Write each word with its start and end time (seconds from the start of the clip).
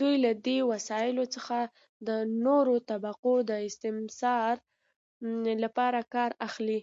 دوی 0.00 0.14
له 0.24 0.32
دې 0.46 0.58
وسایلو 0.72 1.24
څخه 1.34 1.58
د 2.08 2.08
نورو 2.44 2.74
طبقو 2.90 3.34
د 3.50 3.52
استثمار 3.68 4.54
لپاره 5.64 6.00
کار 6.14 6.30
اخلي. 6.46 6.80